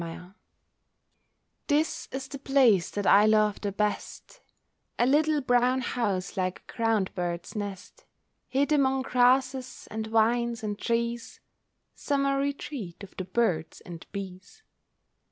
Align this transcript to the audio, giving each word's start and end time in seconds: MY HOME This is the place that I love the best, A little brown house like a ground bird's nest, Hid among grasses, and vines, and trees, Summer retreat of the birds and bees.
MY 0.03 0.15
HOME 0.15 0.35
This 1.67 2.07
is 2.11 2.27
the 2.27 2.39
place 2.39 2.89
that 2.89 3.05
I 3.05 3.27
love 3.27 3.61
the 3.61 3.71
best, 3.71 4.41
A 4.97 5.05
little 5.05 5.41
brown 5.41 5.81
house 5.81 6.35
like 6.35 6.59
a 6.67 6.71
ground 6.73 7.13
bird's 7.13 7.55
nest, 7.55 8.05
Hid 8.47 8.71
among 8.71 9.03
grasses, 9.03 9.87
and 9.91 10.07
vines, 10.07 10.63
and 10.63 10.79
trees, 10.79 11.39
Summer 11.93 12.39
retreat 12.39 13.03
of 13.03 13.15
the 13.17 13.25
birds 13.25 13.79
and 13.81 14.07
bees. 14.11 14.63